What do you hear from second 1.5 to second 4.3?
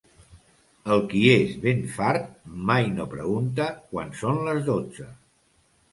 ben fart mai no pregunta quan